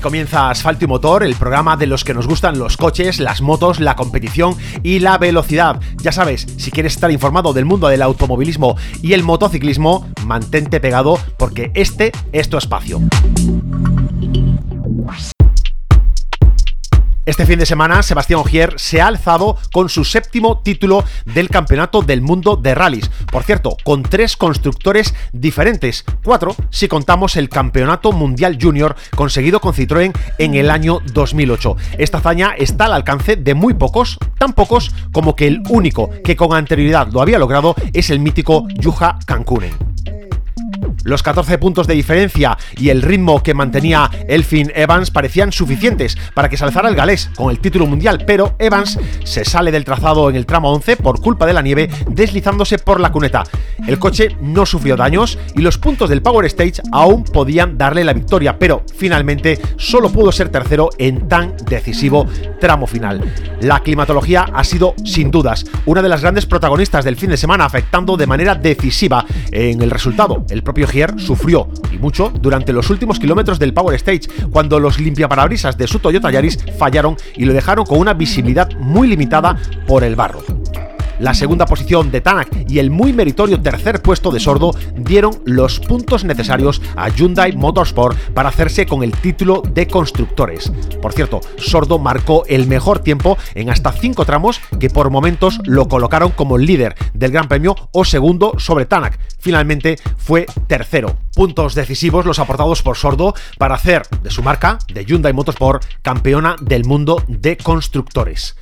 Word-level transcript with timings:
Comienza 0.00 0.50
Asfalto 0.50 0.84
y 0.84 0.88
Motor, 0.88 1.22
el 1.22 1.34
programa 1.34 1.76
de 1.76 1.86
los 1.86 2.04
que 2.04 2.14
nos 2.14 2.26
gustan 2.26 2.58
los 2.58 2.76
coches, 2.76 3.20
las 3.20 3.40
motos, 3.40 3.80
la 3.80 3.96
competición 3.96 4.56
y 4.82 4.98
la 5.00 5.18
velocidad. 5.18 5.80
Ya 6.02 6.12
sabes, 6.12 6.46
si 6.56 6.70
quieres 6.70 6.94
estar 6.94 7.10
informado 7.10 7.52
del 7.52 7.64
mundo 7.64 7.88
del 7.88 8.02
automovilismo 8.02 8.76
y 9.02 9.12
el 9.12 9.22
motociclismo, 9.22 10.08
mantente 10.24 10.80
pegado 10.80 11.18
porque 11.36 11.70
este 11.74 12.12
es 12.32 12.48
tu 12.48 12.58
espacio. 12.58 13.00
Este 17.38 17.52
fin 17.52 17.60
de 17.60 17.66
semana, 17.66 18.02
Sebastián 18.02 18.40
Ogier 18.40 18.74
se 18.78 19.00
ha 19.00 19.06
alzado 19.06 19.56
con 19.72 19.88
su 19.88 20.04
séptimo 20.04 20.58
título 20.58 21.04
del 21.24 21.50
Campeonato 21.50 22.02
del 22.02 22.20
Mundo 22.20 22.56
de 22.56 22.74
Rallys. 22.74 23.12
Por 23.30 23.44
cierto, 23.44 23.76
con 23.84 24.02
tres 24.02 24.36
constructores 24.36 25.14
diferentes, 25.32 26.04
cuatro 26.24 26.56
si 26.70 26.88
contamos 26.88 27.36
el 27.36 27.48
Campeonato 27.48 28.10
Mundial 28.10 28.58
Junior 28.60 28.96
conseguido 29.14 29.60
con 29.60 29.72
Citroën 29.72 30.12
en 30.38 30.56
el 30.56 30.68
año 30.68 30.98
2008. 31.12 31.76
Esta 31.98 32.18
hazaña 32.18 32.54
está 32.58 32.86
al 32.86 32.94
alcance 32.94 33.36
de 33.36 33.54
muy 33.54 33.74
pocos, 33.74 34.18
tan 34.36 34.52
pocos 34.52 34.90
como 35.12 35.36
que 35.36 35.46
el 35.46 35.62
único 35.68 36.10
que 36.24 36.34
con 36.34 36.52
anterioridad 36.56 37.06
lo 37.12 37.22
había 37.22 37.38
logrado 37.38 37.76
es 37.92 38.10
el 38.10 38.18
mítico 38.18 38.66
Yuha 38.80 39.16
Kankunen. 39.26 39.97
Los 41.08 41.22
14 41.22 41.56
puntos 41.56 41.86
de 41.86 41.94
diferencia 41.94 42.58
y 42.76 42.90
el 42.90 43.00
ritmo 43.00 43.42
que 43.42 43.54
mantenía 43.54 44.10
Elfin 44.28 44.70
Evans 44.74 45.10
parecían 45.10 45.52
suficientes 45.52 46.18
para 46.34 46.50
que 46.50 46.58
se 46.58 46.66
alzara 46.66 46.90
el 46.90 46.94
galés 46.94 47.30
con 47.34 47.50
el 47.50 47.60
título 47.60 47.86
mundial, 47.86 48.24
pero 48.26 48.54
Evans 48.58 48.98
se 49.24 49.46
sale 49.46 49.72
del 49.72 49.86
trazado 49.86 50.28
en 50.28 50.36
el 50.36 50.44
tramo 50.44 50.70
11 50.70 50.98
por 50.98 51.22
culpa 51.22 51.46
de 51.46 51.54
la 51.54 51.62
nieve, 51.62 51.88
deslizándose 52.10 52.78
por 52.78 53.00
la 53.00 53.10
cuneta. 53.10 53.44
El 53.86 53.98
coche 53.98 54.36
no 54.42 54.66
sufrió 54.66 54.96
daños 54.96 55.38
y 55.56 55.62
los 55.62 55.78
puntos 55.78 56.10
del 56.10 56.20
Power 56.20 56.44
Stage 56.44 56.82
aún 56.92 57.24
podían 57.24 57.78
darle 57.78 58.04
la 58.04 58.12
victoria, 58.12 58.58
pero 58.58 58.84
finalmente 58.94 59.58
solo 59.78 60.10
pudo 60.10 60.30
ser 60.30 60.50
tercero 60.50 60.90
en 60.98 61.26
tan 61.26 61.56
decisivo 61.70 62.26
tramo 62.60 62.86
final. 62.86 63.32
La 63.62 63.80
climatología 63.80 64.46
ha 64.52 64.62
sido, 64.62 64.94
sin 65.06 65.30
dudas, 65.30 65.64
una 65.86 66.02
de 66.02 66.10
las 66.10 66.20
grandes 66.20 66.44
protagonistas 66.44 67.06
del 67.06 67.16
fin 67.16 67.30
de 67.30 67.38
semana, 67.38 67.64
afectando 67.64 68.18
de 68.18 68.26
manera 68.26 68.54
decisiva 68.54 69.24
en 69.50 69.80
el 69.80 69.90
resultado. 69.90 70.44
El 70.50 70.62
propio 70.62 70.86
Sufrió, 71.18 71.68
y 71.92 71.98
mucho, 71.98 72.32
durante 72.40 72.72
los 72.72 72.90
últimos 72.90 73.18
kilómetros 73.18 73.58
del 73.58 73.72
Power 73.72 73.94
Stage, 73.96 74.28
cuando 74.50 74.80
los 74.80 74.98
limpiaparabrisas 74.98 75.78
de 75.78 75.86
su 75.86 75.98
Toyota 75.98 76.30
Yaris 76.30 76.58
fallaron 76.78 77.16
y 77.36 77.44
lo 77.44 77.52
dejaron 77.52 77.84
con 77.84 77.98
una 77.98 78.14
visibilidad 78.14 78.70
muy 78.78 79.08
limitada 79.08 79.56
por 79.86 80.02
el 80.02 80.16
barro. 80.16 80.57
La 81.18 81.34
segunda 81.34 81.66
posición 81.66 82.12
de 82.12 82.20
Tanak 82.20 82.48
y 82.68 82.78
el 82.78 82.90
muy 82.90 83.12
meritorio 83.12 83.60
tercer 83.60 84.00
puesto 84.02 84.30
de 84.30 84.38
Sordo 84.38 84.70
dieron 84.96 85.42
los 85.44 85.80
puntos 85.80 86.22
necesarios 86.22 86.80
a 86.94 87.08
Hyundai 87.08 87.56
Motorsport 87.56 88.16
para 88.34 88.50
hacerse 88.50 88.86
con 88.86 89.02
el 89.02 89.10
título 89.10 89.62
de 89.68 89.88
constructores. 89.88 90.70
Por 91.02 91.12
cierto, 91.12 91.40
Sordo 91.56 91.98
marcó 91.98 92.44
el 92.46 92.68
mejor 92.68 93.00
tiempo 93.00 93.36
en 93.54 93.68
hasta 93.68 93.90
cinco 93.90 94.24
tramos 94.24 94.60
que 94.78 94.90
por 94.90 95.10
momentos 95.10 95.58
lo 95.64 95.88
colocaron 95.88 96.30
como 96.30 96.56
líder 96.56 96.94
del 97.14 97.32
Gran 97.32 97.48
Premio 97.48 97.74
o 97.90 98.04
segundo 98.04 98.54
sobre 98.58 98.86
Tanak. 98.86 99.18
Finalmente 99.40 99.96
fue 100.16 100.46
tercero. 100.68 101.16
Puntos 101.34 101.74
decisivos 101.74 102.26
los 102.26 102.38
aportados 102.38 102.82
por 102.82 102.96
Sordo 102.96 103.34
para 103.58 103.74
hacer 103.74 104.02
de 104.22 104.30
su 104.30 104.42
marca, 104.42 104.78
de 104.92 105.04
Hyundai 105.04 105.32
Motorsport, 105.32 105.84
campeona 106.02 106.54
del 106.60 106.84
mundo 106.84 107.22
de 107.26 107.56
constructores. 107.56 108.56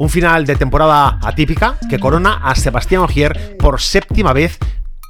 Un 0.00 0.08
final 0.08 0.46
de 0.46 0.56
temporada 0.56 1.18
atípica 1.22 1.76
que 1.90 1.98
corona 1.98 2.40
a 2.42 2.54
Sebastián 2.54 3.02
Ogier 3.02 3.58
por 3.58 3.82
séptima 3.82 4.32
vez 4.32 4.58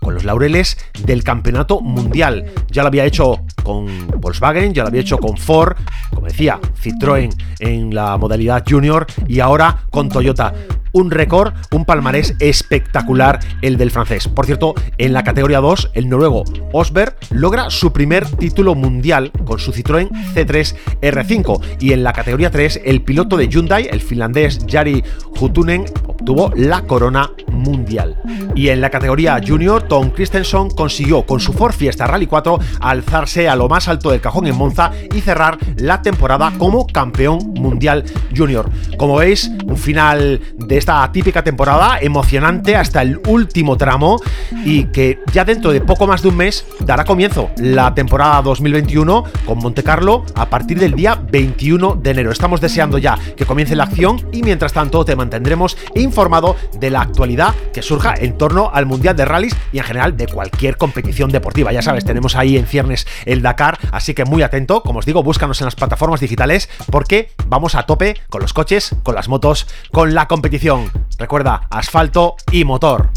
con 0.01 0.15
los 0.15 0.25
laureles 0.25 0.79
del 1.05 1.23
campeonato 1.23 1.81
mundial. 1.81 2.47
Ya 2.73 2.83
lo 2.83 2.89
había 2.89 3.05
hecho 3.05 3.45
con 3.63 4.09
Volkswagen, 4.21 4.75
ya 4.75 4.83
lo 4.83 4.89
había 4.89 5.03
hecho 5.03 5.19
con 5.19 5.37
Ford, 5.37 5.77
como 6.13 6.27
decía, 6.27 6.59
Citroën 6.83 7.33
en 7.61 7.95
la 7.95 8.17
modalidad 8.17 8.65
junior 8.69 9.07
y 9.29 9.39
ahora 9.39 9.85
con 9.91 10.09
Toyota 10.09 10.53
un 10.93 11.11
récord, 11.11 11.55
un 11.73 11.85
palmarés 11.85 12.35
espectacular 12.39 13.41
el 13.63 13.77
del 13.77 13.91
francés. 13.91 14.29
Por 14.29 14.47
cierto, 14.47 14.75
en 14.99 15.13
la 15.13 15.25
categoría 15.25 15.61
2, 15.61 15.91
el 15.95 16.09
noruego 16.09 16.45
Osberg 16.73 17.17
logra 17.31 17.71
su 17.71 17.93
primer 17.93 18.27
título 18.27 18.75
mundial 18.75 19.33
con 19.45 19.59
su 19.59 19.73
Citroën 19.73 20.11
C3 20.35 20.77
R5 21.01 21.61
y 21.81 21.93
en 21.93 22.03
la 22.03 22.13
categoría 22.13 22.51
3, 22.51 22.83
el 22.85 23.03
piloto 23.03 23.37
de 23.37 23.49
Hyundai, 23.49 23.89
el 23.91 24.01
finlandés 24.01 24.59
Jari 24.69 25.03
Hutunen, 25.41 25.85
obtuvo 26.07 26.53
la 26.57 26.83
corona 26.83 27.31
mundial. 27.61 28.17
Y 28.55 28.69
en 28.69 28.81
la 28.81 28.91
categoría 28.91 29.41
junior, 29.47 29.83
Tom 29.83 30.11
Christensen 30.11 30.71
consiguió 30.71 31.25
con 31.25 31.41
su 31.41 31.53
Ford 31.53 31.73
Fiesta 31.73 32.07
Rally 32.07 32.27
4 32.27 32.59
alzarse 32.81 33.49
a 33.49 33.57
lo 33.57 33.69
más 33.69 33.89
alto 33.89 34.11
del 34.11 34.21
cajón 34.21 34.47
en 34.47 34.57
Monza 34.57 34.91
y 35.15 35.21
cerrar 35.21 35.59
la 35.77 36.03
temporada 36.03 36.53
como 36.59 36.87
campeón 36.87 37.55
mundial 37.55 38.05
junior. 38.37 38.69
Como 38.97 39.17
veis, 39.17 39.51
un 39.65 39.77
final 39.77 40.41
de 40.57 40.77
esta 40.77 41.11
típica 41.13 41.43
temporada 41.43 41.99
emocionante 42.01 42.77
hasta 42.77 43.03
el 43.03 43.21
último 43.27 43.77
tramo 43.77 44.21
y 44.65 44.85
que 44.85 45.21
ya 45.33 45.45
dentro 45.45 45.73
de 45.73 45.81
poco 45.81 46.07
más 46.07 46.23
de 46.23 46.29
un 46.29 46.37
mes 46.37 46.65
dará 46.81 47.05
comienzo 47.05 47.51
la 47.59 47.95
temporada 47.95 48.43
2021 48.43 49.25
con 49.47 49.59
Monte 49.59 49.83
Carlo 49.83 50.25
a 50.35 50.49
partir 50.49 50.79
del 50.79 50.95
día 50.95 51.15
21 51.31 51.97
de 51.97 52.11
enero. 52.11 52.31
Estamos 52.31 52.61
deseando 52.61 52.99
ya 52.99 53.19
que 53.37 53.47
comience 53.47 53.77
la 53.77 53.85
acción 53.85 54.21
y 54.33 54.43
mientras 54.43 54.73
tanto 54.73 55.05
te 55.05 55.17
mantendremos 55.17 55.77
informado 55.95 56.57
de 56.79 56.91
la 56.91 57.03
actualidad 57.03 57.50
que 57.73 57.83
surja 57.83 58.15
en 58.17 58.37
torno 58.37 58.71
al 58.73 58.87
Mundial 58.87 59.17
de 59.17 59.25
Rallys 59.25 59.57
y 59.73 59.79
en 59.79 59.85
general 59.85 60.17
de 60.17 60.27
cualquier 60.27 60.77
competición 60.77 61.31
deportiva. 61.31 61.73
Ya 61.73 61.83
sabes, 61.83 62.05
tenemos 62.05 62.37
ahí 62.37 62.57
en 62.57 62.67
ciernes 62.67 63.07
el 63.25 63.43
Dakar, 63.43 63.79
así 63.93 64.15
que 64.15 64.25
muy 64.25 64.43
atento, 64.43 64.83
como 64.83 65.01
os 65.01 65.07
digo, 65.07 65.23
búscanos 65.23 65.61
en 65.61 65.67
las 65.67 65.77
plataformas 65.77 66.21
digitales 66.21 66.69
porque 66.91 67.33
vamos 67.47 67.75
a 67.75 67.85
tope 67.85 68.17
con 68.29 68.43
los 68.43 68.53
coches, 68.53 68.95
con 69.03 69.15
las 69.15 69.29
motos, 69.29 69.67
con 69.93 70.15
la 70.15 70.27
competición. 70.27 70.91
Recuerda, 71.19 71.67
asfalto 71.71 72.37
y 72.51 72.65
motor. 72.65 73.11